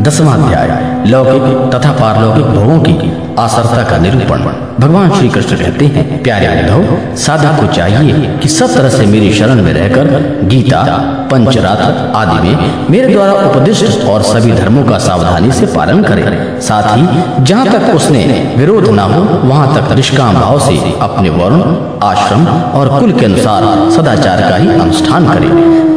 [0.00, 0.68] दसवां अध्याय,
[1.06, 1.42] लौकिक
[1.74, 4.40] तथा पारलौकिक भोगों की आसरता का निरूपण।
[4.80, 9.32] भगवान श्री कृष्ण कहते हैं, प्यारे अनुभव, साधक को चाहिए कि सब तरह से मेरी
[9.34, 10.08] शरण में रहकर
[10.44, 10.82] गीता,
[11.30, 16.96] पंचरात्र आदि में मेरे द्वारा उपदिष्ट और सभी धर्मों का सावधानी से पालन करे। साथ
[16.96, 18.24] ही, जहाँ तक उसने
[18.58, 21.62] विरोध न हो, वहाँ तक निष्काम भाव से अपने वर्ण
[22.04, 22.46] आश्रम
[22.78, 25.48] और कुल के अनुसार सदाचार का ही अनुष्ठान करे।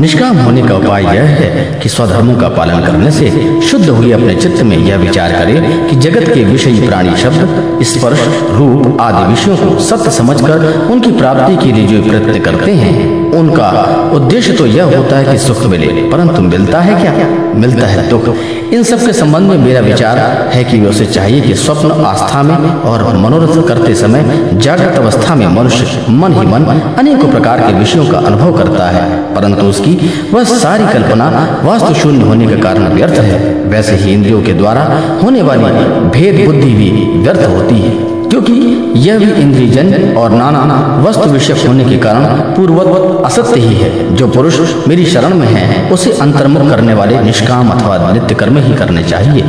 [0.02, 3.30] निष्काम होने का उपाय यह है कि स्वधर्मों का पालन करने से
[3.62, 5.54] शुद्ध हुए अपने चित्त में यह विचार करे
[5.90, 11.56] कि जगत के विषय प्राणी शब्द, स्पर्श, रूप आदि विषयों को सत्य समझकर उनकी प्राप्ति
[11.58, 13.70] के लिए जो प्रयत्न करते हैं उनका
[14.14, 17.28] उद्देश्य तो यह होता है कि सुख मिले, परंतु मिलता है क्या?
[17.56, 18.28] मिलता है दुख।
[18.74, 20.18] इन सब के संबंध में मेरा विचार
[20.54, 25.46] है कि उसे चाहिए कि स्वप्न आस्था में और मनोरथ करते समय जागृत अवस्था में
[25.48, 26.66] मनुष्य मन ही मन
[26.98, 29.06] अनेकों प्रकार के विषयों का अनुभव करता है,
[29.36, 30.00] परंतु उसकी
[30.34, 31.30] वह सारी कल्पना
[31.64, 33.40] वास्तु शून्य होने के कारण व्यर्थ है।
[33.70, 34.84] वैसे ही इंद्रियों के द्वारा
[35.24, 35.64] होने वाली
[36.10, 38.54] भेद बुद्धि भी व्यर्थ होती है। क्योंकि
[38.96, 44.16] यह भी इंद्रिय इंद्रियजन और नाना वस्तु विषय होने के कारण पूर्ववत असत्य ही है।
[44.16, 48.74] जो पुरुष मेरी शरण में है, उसे अंतर्मुख करने वाले निष्काम अथवा नित्य कर्म ही
[48.74, 49.44] करने चाहिए।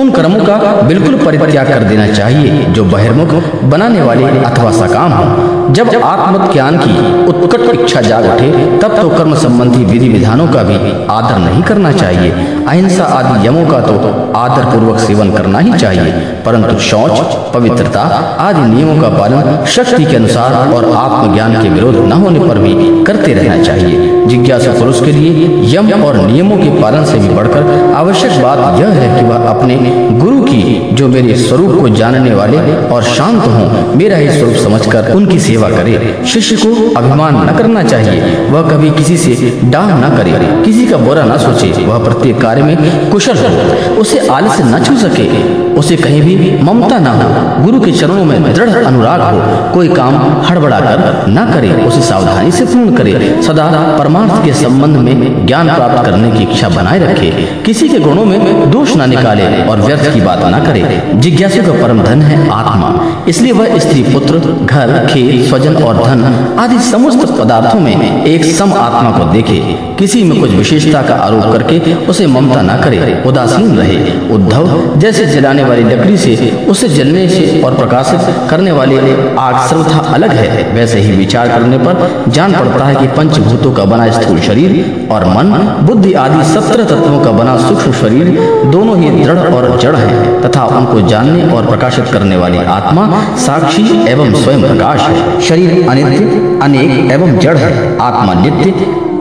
[0.00, 3.28] उन कर्मों का बिल्कुल परित्याग कर देना चाहिए, जो बहिर्मुख
[3.64, 9.08] बनाने वाले अथवा सकाम हो। जब आत्म ज्ञान की उत्कट इच्छा जाग उठे, तब तो
[9.08, 10.74] कर्म संबंधी विधि विधानों का भी
[11.10, 12.30] आदर नहीं करना चाहिए।
[12.68, 16.12] अहिंसा आदि यमों का तो आदर पूर्वक सेवन करना ही चाहिए।
[16.46, 17.20] परंतु शौच,
[17.54, 18.00] पवित्रता
[18.40, 23.04] आदि नियमों का पालन शक्ति के अनुसार और आत्मज्ञान के विरोध न होने पर भी
[23.04, 27.92] करते रहना चाहिए। जिज्ञासु पुरुष के लिए यम और नियमों के पालन से भी बढ़कर
[27.96, 29.74] आवश्यक बात यह है कि वह अपने
[30.20, 35.12] गुरु की, जो मेरे स्वरूप को जानने वाले और शांत हों, मेरा ही स्वरूप समझकर
[35.12, 40.16] उनकी सेवा करे। शिष्य को अभिमान न करना चाहिए। वह कभी किसी से डाह न
[40.16, 40.32] करे,
[40.64, 44.96] किसी का बुरा न सोचे। वह प्रत्येक कार्य में कुशल हो, उसे आलस्य न छू
[44.96, 45.26] सके,
[45.74, 50.18] उसे कहीं भी ममता न हो। गुरु के चरणों में दृढ़ अनुराग हो, कोई काम
[50.44, 53.64] हड़बड़ा कर न करे, उसे सावधानी से पूर्ण करे। सदा
[53.98, 57.30] परमार्थ के संबंध में ज्ञान प्राप्त करने की इच्छा बनाए रखे।
[57.66, 61.82] किसी के गुणों में दोष न निकाले और व्यर्थ की बात न करे। जिज्ञासु का
[61.82, 67.28] परम धन है आत्मा। इसलिए वह स्त्री, पुत्र, घर, खेत, स्वजन और धन आदि समस्त
[67.40, 69.58] पदार्थों में एक सम आत्मा को देखे।
[69.98, 75.26] किसी में कुछ विशेषता का आरोप करके उसे ममता न करे। उदासीन रहे। उद्धव जैसे
[75.26, 78.20] जलाने वाली लकड़ी से, उसे जलने से और प्रकाशित
[78.50, 78.98] करने वाली
[79.38, 83.84] आग सर्वथा अलग है। वैसे ही विचार करने पर जान पड़ता है कि पंचभूतों का
[83.84, 88.24] बना स्थूल शरीर और मन, बुद्धि आदि सत्रह तत्वों का बना सूक्ष्म शरीर
[88.66, 94.06] दोनों ही दृढ़ और जड़ है, तथा उनको जानने और प्रकाशित करने वाली आत्मा साक्षी
[94.08, 98.70] एवं स्वयं प्रकाश है। शरीर अनित्य, अनेक एवं जड़ है, आत्मा नित्य,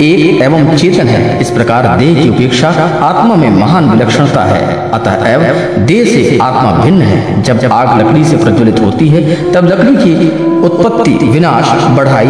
[0.02, 2.70] एक एवं चेतन है। इस प्रकार देह की उपेक्षा
[3.02, 8.02] आत्मा में महान विलक्षणता है। अतः एवं, देह से आत्मा भिन्न है। जब जब आग
[8.02, 12.28] लकड़ी से प्रज्वलित होती है, तब लकड़ी की उत्पत्ति विनाश, बढ़ाई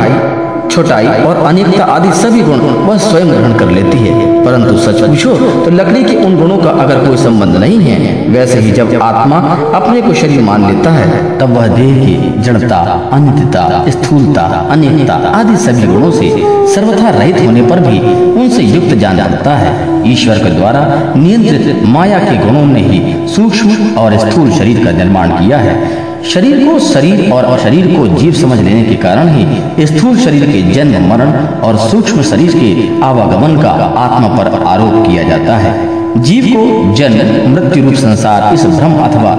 [0.71, 5.33] छोटाई और अनेकता आदि सभी गुण वह स्वयं ग्रहण कर लेती है। परंतु सच पूछो
[5.65, 9.37] तो लकड़ी के उन गुणों का अगर कोई संबंध नहीं है, वैसे ही जब आत्मा
[9.75, 12.77] अपने को शरीर मान लेता है, तब वह देह की जड़ता,
[13.13, 16.29] अनित्यता, स्थूलता अनेकता आदि सभी गुणों से
[16.73, 17.99] सर्वथा रहित होने पर भी
[18.41, 23.95] उनसे युक्त जान जाता है। ईश्वर के द्वारा नियंत्रित माया के गुणों ने ही सूक्ष्म
[23.95, 28.59] और स्थूल शरीर का निर्माण किया है। शरीर को शरीर और शरीर को जीव समझ
[28.59, 33.69] लेने के कारण ही स्थूल शरीर के जन्म, मरण और सूक्ष्म शरीर के आवागमन का
[33.69, 35.73] आत्मा पर आरोप किया जाता है।
[36.21, 39.31] जीव को जन्म, मृत्यु रूप संसार इस भ्रम अथवा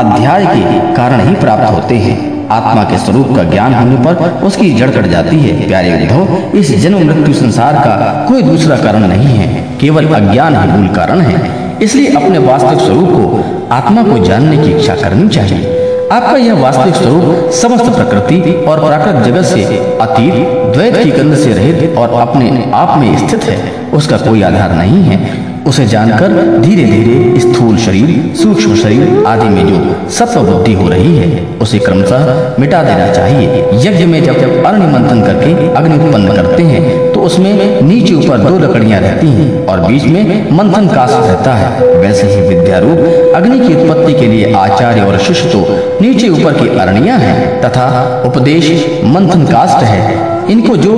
[0.00, 4.70] अध्याय के कारण ही प्राप्त होते हैं। आत्मा के स्वरूप का ज्ञान होने पर उसकी
[4.74, 9.36] जड़ कट जाती है। प्यारे उद्धव इस जन्म, मृत्यु संसार का कोई दूसरा कारण नहीं
[9.36, 11.50] है, केवल अज्ञान ही मूल कारण है।
[11.82, 13.44] इसलिए अपने वास्तविक स्वरूप को,
[13.74, 15.75] आत्मा को जानने की इच्छा करनी चाहिए।
[16.12, 19.64] आपका यह वास्तविक स्वरूप समस्त प्रकृति और प्राकृत जगत से
[20.00, 20.34] अतीत
[20.72, 25.02] द्वैत की गंध से रहित और अपने आप में स्थित है। उसका कोई आधार नहीं
[25.02, 30.88] है। उसे जानकर धीरे धीरे स्थूल शरीर सूक्ष्म शरीर आदि में जो सत्व बुद्धि हो
[30.88, 36.04] रही है उसे क्रमशः मिटा देना चाहिए। यज्ञ में जब जब अग्नि मंथन करके अग्नि
[36.04, 41.10] उत्पन्न करते हैं उसमें नीचे ऊपर दो लकड़ियाँ रहती हैं और बीच में मंथन काश
[41.12, 45.66] रहता है। वैसे ही विद्यारूप अग्नि की उत्पत्ति के लिए आचार्य और शिष्य तो
[46.00, 48.70] नीचे ऊपर की अरणिया है तथा उपदेश
[49.04, 50.92] मंथन कास्ट है। इनको जो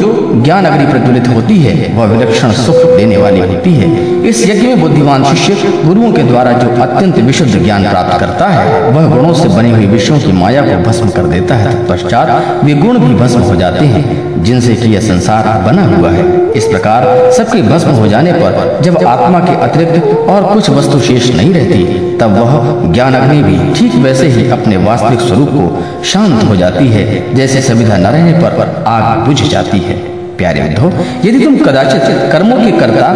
[0.45, 3.87] ज्ञान अग्नि प्रज्वलित होती है, वह विलक्षण सुख देने वाली होती है।
[4.29, 8.91] इस यज्ञ में बुद्धिमान शिष्य गुरुओं के द्वारा जो अत्यंत विशुद्ध ज्ञान प्राप्त करता है,
[8.91, 12.75] वह गुणों से बनी हुई विषयों की माया को भस्म कर देता है। पश्चात वे
[12.75, 17.31] गुण भी भस्म हो जाते हैं। जिनसे कि यह संसार बना हुआ है। इस प्रकार
[17.33, 21.85] सबके भस्म हो जाने पर जब आत्मा के अतिरिक्त और कुछ वस्तु शेष नहीं रहती,
[22.19, 26.89] तब वह ज्ञान अग्नि भी ठीक वैसे ही अपने वास्तविक स्वरूप को शांत हो जाती
[26.89, 30.91] है, जैसे सविधा न रहने पर आग बुझ जाती है। प्यारे विधो
[31.25, 32.03] यदि तुम कदाचित
[32.33, 33.09] कर्मों के कर्ता,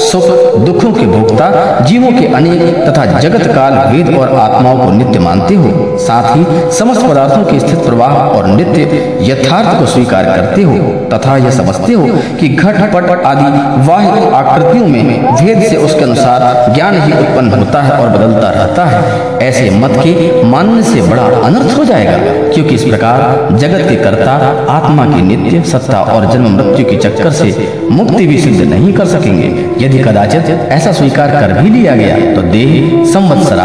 [0.00, 0.26] सुख,
[0.64, 1.48] दुखों के भोक्ता,
[1.84, 6.70] जीवों के अनेक तथा जगत काल, वेद और आत्माओं को नित्य मानते हो, साथ ही
[6.78, 8.82] समस्त पदार्थों के स्थित प्रवाह और नित्य
[9.22, 10.76] यथार्थ को स्वीकार करते हो,
[11.12, 12.06] तथा यह समझते हो
[12.40, 13.44] कि घट, पट आदि
[13.88, 18.84] वाहित आकृतियों में भेद से उसके अनुसार ज्ञान ही उत्पन्न होता है और बदलता रहता
[18.84, 19.00] है।
[19.42, 22.16] ऐसे मत के मानने से बड़ा अनर्थ हो जाएगा,
[22.54, 24.32] क्योंकि इस प्रकार जगत के कर्ता,
[24.70, 27.46] आत्मा की नित्य, सत्ता और जन्म मृत्यु के चक्कर से
[27.90, 29.48] मुक्ति भी सिद्ध नहीं कर सकेंगे।
[29.84, 33.56] यदि कदाचित ऐसा स्वीकार कर भी लिया गया तो देह संवत्सर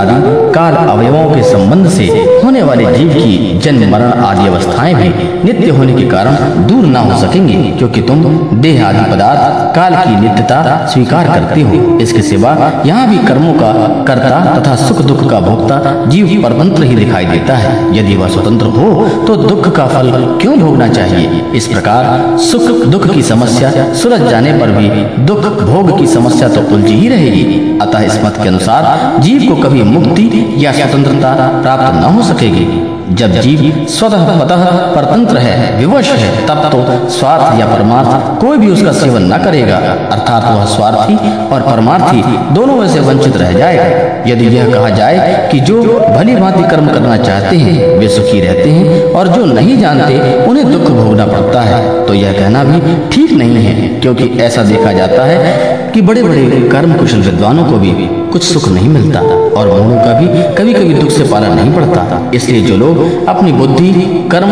[0.56, 2.06] काल अवयवों के संबंध से
[2.44, 5.10] होने वाले जीव की जन्म मरण आदि अवस्थाएँ भी
[5.44, 8.24] नित्य होने के कारण दूर ना हो सकेंगे, क्योंकि तुम
[8.62, 12.52] देह आदि पदार्थ काल की नित्यता स्वीकार करते हो। इसके सिवा
[12.86, 13.72] यहाँ भी कर्मों का
[14.06, 18.66] कर्ता तथा सुख दुख का भोक्ता जीव परतंत्र ही दिखाई देता है। यदि वह स्वतंत्र
[18.68, 20.12] हो तो दुख का फल
[20.42, 21.42] क्यों भोगना चाहिए?
[21.56, 24.90] इस प्रकार सुख दुख की समस्या सुलझ जाने पर भी
[25.26, 29.62] दुख भोग की समस्या तो उलझी ही रहेगी। अतः इस मत के अनुसार जीव को
[29.62, 32.66] कभी मुक्ति या स्वतंत्रता प्राप्त न हो सकेगी।
[33.12, 34.64] जब जीव स्वतः पतः
[34.94, 39.78] परतंत्र है, विवश है, तब तो स्वार्थ या परमार्थ कोई भी उसका सेवन न करेगा।
[40.12, 41.16] अर्थात वह स्वार्थी
[41.48, 42.24] और परमार्थी
[42.54, 43.84] दोनों में से वंचित रह जाएगा।
[44.28, 48.70] यदि यह कहा जाए कि जो भली भांति कर्म करना चाहते हैं, वे सुखी रहते
[48.70, 53.32] हैं और जो नहीं जानते, उन्हें दुख भोगना पड़ता है। तो यह कहना भी ठीक
[53.32, 57.92] नहीं है, क्योंकि ऐसा देखा जाता है कि बड़े बड़े कर्म कुशल विद्वानों को भी
[58.34, 62.32] कुछ सुख नहीं मिलता और उन्होंने का भी कभी कभी दुख से पालन नहीं पड़ता।
[62.36, 63.92] इसलिए जो लोग अपनी बुद्धि,
[64.32, 64.52] कर्म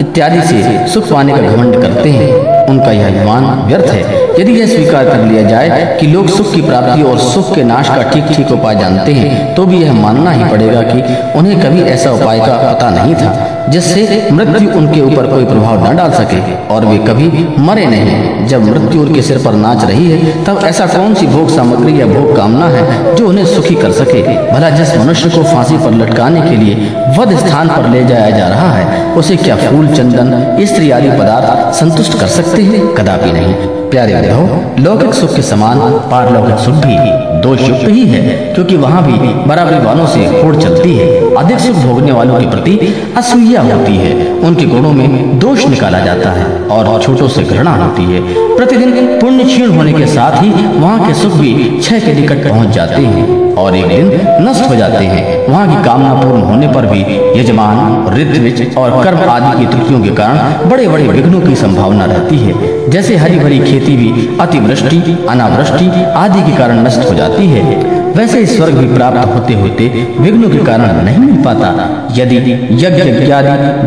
[0.00, 2.30] इत्यादि से सुख पाने का घमंड करते हैं,
[2.68, 6.62] उनका यह अभिमान व्यर्थ है। यदि यह स्वीकार कर लिया जाए कि लोग सुख की
[6.62, 10.30] प्राप्ति और सुख के नाश का ठीक ठीक उपाय जानते हैं तो भी यह मानना
[10.30, 11.02] ही पड़ेगा कि
[11.38, 15.96] उन्हें कभी ऐसा उपाय का पता नहीं था। जिससे मृत्यु उनके ऊपर कोई प्रभाव न
[15.96, 16.40] डाल सके
[16.74, 17.28] और वे कभी
[17.58, 21.48] मरे नहीं। जब मृत्यु उनके सिर पर नाच रही है, तब ऐसा कौन सी भोग
[21.48, 24.22] सामग्री या भोग कामना है जो उन्हें सुखी कर सके?
[24.52, 26.74] भला जिस मनुष्य को फांसी पर लटकाने के लिए
[27.18, 31.74] वध स्थान पर ले जाया जा रहा है, उसे क्या फूल, चंदन, स्त्री आदि पदार्थ
[31.74, 32.94] संतुष्ट कर सकते हैं?
[32.94, 33.54] कदापि नहीं।
[33.90, 35.78] प्यारे विधो लौकिक सुख के समान
[36.10, 36.96] पारलौकिक सुख भी
[37.40, 38.20] दोष युक्त ही है
[38.54, 39.12] क्योंकि वहाँ भी
[39.48, 41.06] बराबरी वालों से होड़ चलती है।
[41.36, 46.30] अधिक सुख भोगने वालों के प्रति असूया होती है। उनके गुणों में दोष निकाला जाता
[46.30, 46.46] है
[46.76, 48.20] और छोटों से घृणा होती है।
[48.56, 52.68] प्रतिदिन पुण्य क्षीण होने के साथ ही वहाँ के सुख भी छह के निकट पहुँच
[52.74, 56.86] जाते हैं और एक दिन नष्ट हो जाते हैं। वहाँ की कामना पूर्ण होने पर
[56.86, 57.00] भी
[57.40, 62.38] यजमान ऋतविज और कर्म आदि की त्रुटियों के कारण बड़े बड़े विघ्नों की संभावना रहती
[62.38, 68.05] है। जैसे हरी भरी खेती भी अतिवृष्टि अनावृष्टि आदि के कारण नष्ट हो जाती है।
[68.16, 69.86] वैसे स्वर्ग भी प्राप्त होते होते
[70.18, 71.68] विघ्नों के कारण नहीं मिल पाता।
[72.16, 72.36] यदि
[72.82, 73.02] यज्ञ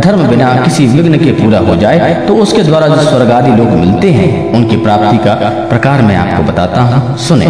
[0.02, 3.70] धर्म बिना किसी विघ्न के पूरा हो जाए तो उसके द्वारा जो स्वर्ग आदि लोग
[3.76, 5.34] मिलते हैं, उनकी प्राप्ति का
[5.70, 7.46] प्रकार मैं आपको बताता हूँ। सुने,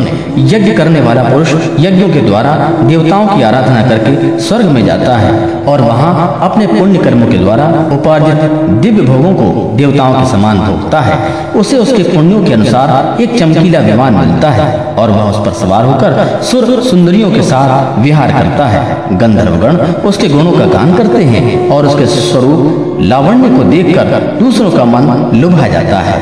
[0.48, 2.54] यज्ञ करने वाला पुरुष यज्ञों के द्वारा
[2.84, 5.34] देवताओं की आराधना करके स्वर्ग में जाता है
[5.66, 8.40] और वहाँ अपने पुण्य कर्मों के द्वारा उपार्जित
[8.81, 11.18] दिव्य भोगों को देवताओं के समान भोगता है।
[11.56, 15.86] उसे उसके पुण्यों के अनुसार एक चमकीला विमान मिलता है और वह उस पर सवार
[15.86, 21.69] होकर सुर सुंदरियों के साथ विहार करता है। गंधर्वगण उसके गुणों का गान करते हैं
[21.69, 26.21] और उसके स्वरूप लावण्य को देखकर दूसरों का मन लुभा जाता है।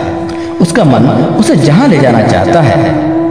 [0.62, 1.06] उसका मन
[1.40, 2.78] उसे जहाँ ले जाना चाहता है,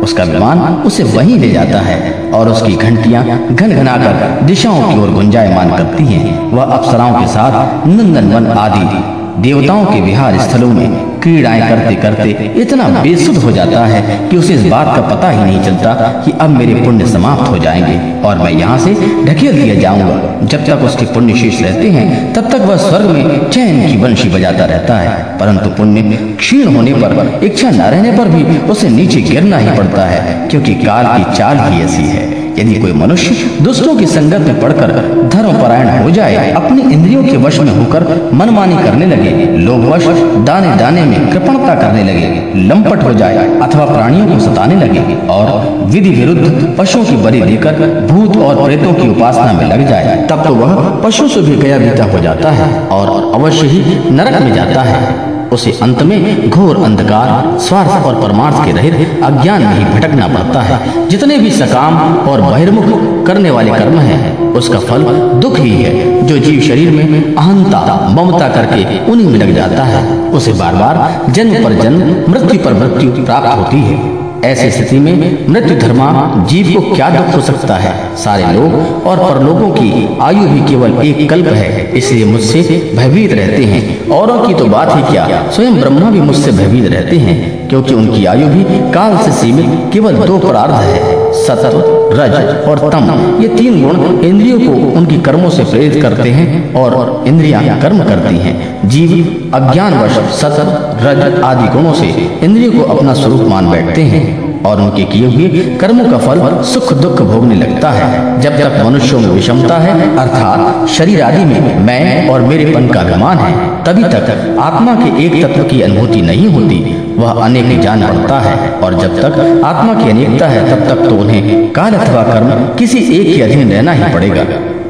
[0.01, 5.11] उसका विमान उसे वहीं ले जाता है और उसकी घंटियाँ घन घनाकर दिशाओं की ओर
[5.11, 11.61] गुंजायमान करती हैं। वह अप्सराओं के साथ नंदनवन आदि देवताओं के विहार स्थलों में क्रीड़ाएँ
[11.69, 15.63] करते करते इतना बेसुध हो जाता है कि उसे इस बात का पता ही नहीं
[15.63, 17.97] चलता कि अब मेरे पुण्य समाप्त हो जाएँगे
[18.29, 22.51] और मैं यहाँ से ढकेल दिया जाऊँगा। जब तक उसके पुण्य शेष रहते हैं तब
[22.51, 26.03] तक वह स्वर्ग में चैन की वंशी बजाता रहता है। परंतु पुण्य
[26.39, 30.75] क्षीण होने पर इच्छा न रहने पर भी उसे नीचे गिरना ही पड़ता है क्योंकि
[30.75, 34.93] काल की चाल ही ऐसी है। यदि कोई मनुष्य दुष्टों की संगत में पड़कर
[35.29, 40.07] धर्मपरायण हो जाए, अपनी इंद्रियों के वश में होकर मनमानी करने लगे, लोभवश
[40.47, 42.29] दाने दाने में कृपणता करने लगे,
[42.69, 47.79] लंपट हो जाए अथवा प्राणियों को सताने लगे और विधि विरुद्ध पशुओं की बलि देकर
[48.11, 51.79] भूत और प्रेतों की उपासना में लग जाए, तब तो वह पशु से भी गया
[51.79, 56.77] बीता हो जाता है और अवश्य ही नरक में जाता है। उसे अंत में घोर
[56.85, 62.17] अंधकार, स्वार्थ और परमार्थ के रहित अज्ञान में ही भटकना पड़ता है। जितने भी सकाम
[62.29, 62.85] और बहिर्मुख
[63.27, 65.03] करने वाले कर्म हैं, उसका फल
[65.41, 70.19] दुख ही है, जो जीव शरीर में अहंता, ममता करके उन्हीं में लग जाता है।
[70.31, 75.47] उसे बार बार जन्म पर जन्म, मृत्यु पर मृत्यु प्राप्त होती है। ऐसी स्थिति में
[75.49, 76.09] मृत्यु धर्मा
[76.49, 77.95] जीव को क्या दुख हो सकता है?
[78.17, 83.65] सारे लोग और परलोगों की आयु भी केवल एक कल्प है, इसलिए मुझसे भयभीत रहते
[83.65, 85.51] हैं। औरों की तो बात ही क्या?
[85.51, 90.17] स्वयं ब्रह्मा भी मुझसे भयभीत रहते हैं। क्योंकि उनकी आयु भी काल से सीमित, केवल
[90.17, 92.35] दो परार्थ है सत्व रज
[92.69, 97.81] और तम। ये तीन गुण इंद्रियों को उनकी कर्मों से प्रेरित करते हैं और इंद्रियाँ
[97.81, 99.13] कर्म करती हैं। जीव
[99.55, 102.07] अज्ञान अज्ञानवश सत्व रज आदि गुणों से
[102.43, 106.93] इंद्रियों को अपना स्वरूप मान बैठते हैं और उनके किए हुए कर्मों का फल सुख
[106.93, 112.29] दुख भोगने लगता है। जब तक मनुष्यों में विषमता है, अर्थात शरीर आदि में मैं
[112.29, 116.49] और मेरे पन का अभिमान है, तभी तक आत्मा के एक तत्व की अनुभूति नहीं
[116.49, 121.09] होती। वह अनेक जान पड़ता है और जब तक आत्मा की अनेकता है, तब तक
[121.09, 124.45] तो उन्हें काल अथवा कर्म किसी एक के अधीन रहना ही पड़ेगा।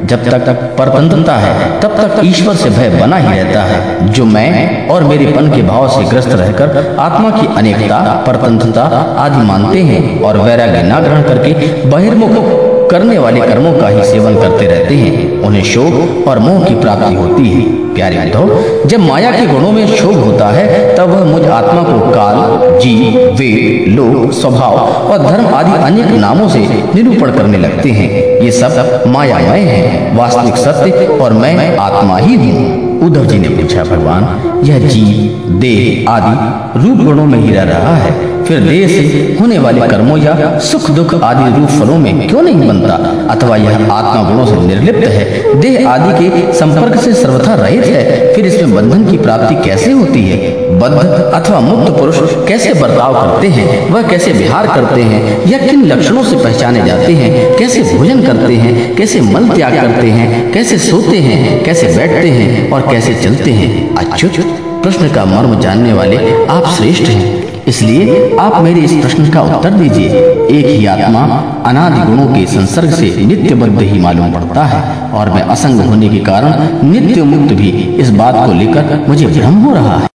[0.04, 4.88] जब तक परतंत्रता है, तब तक ईश्वर से भय बना ही रहता है। जो मैं
[4.88, 8.83] और मेरे पन के भाव से ग्रस्त रहकर आत्मा की अनेकता, परतंत्रता
[9.18, 11.52] आदि मानते हैं और वैराग्य न ग्रहण करके
[11.90, 16.75] बहिर्मुख करने वाले कर्मों का ही सेवन करते रहते हैं, उन्हें शोक और मोह की
[16.75, 21.25] प्राप्ति होती है। प्यारे उद्धव जब माया के गुणों में शोभ होता है, तब वह
[21.25, 22.95] मुझ आत्मा को काल जी
[23.37, 23.50] वे
[23.88, 24.76] लोक, स्वभाव
[25.12, 28.11] और धर्म आदि अनेक नामों से निरूपण करने लगते हैं।
[28.41, 33.85] ये सब मायामय है, वास्तविक सत्य और मैं आत्मा ही हूँ। उद्धव जी ने पूछा,
[33.85, 34.23] भगवान,
[34.65, 39.59] यह जीव, देह आदि रूप गुणों में ही रह रहा है। फिर देह से होने
[39.59, 42.95] वाले कर्मों या सुख दुख आदि रूप फलों में क्यों नहीं बनता?
[43.33, 45.55] अथवा यह आत्मा गुणों से निर्लिप्त है?
[45.61, 50.23] देह आदि के संपर्क से सर्वथा रहित है। फिर इसमें बंधन की प्राप्ति कैसे होती
[50.23, 50.65] है?
[50.78, 50.99] बद्ध
[51.35, 52.16] अथवा मुक्त पुरुष
[52.49, 53.90] कैसे बर्ताव करते हैं?
[53.90, 55.49] वह कैसे विहार करते हैं?
[55.50, 57.56] या किन लक्षणों से पहचाने जाते हैं?
[57.59, 58.97] कैसे भोजन करते हैं?
[58.97, 60.52] कैसे मल त्याग करते हैं?
[60.52, 61.64] कैसे सोते हैं?
[61.64, 62.71] कैसे बैठते हैं?
[62.71, 63.95] और कैसे चलते हैं?
[63.95, 64.33] अच्युत,
[64.83, 69.71] प्रश्न का मर्म जानने वाले आप श्रेष्ठ हैं। इसलिए आप मेरे इस प्रश्न का उत्तर
[69.71, 70.09] दीजिए।
[70.50, 71.21] एक ही आत्मा
[71.66, 76.09] अनादि गुणों के संसर्ग से नित्य बद्ध ही मालूम पड़ता है। और मैं असंग होने
[76.09, 77.68] के कारण नित्य मुक्त भी
[77.99, 80.04] इस बात को लेकर मुझे भ्रम हो रहा है।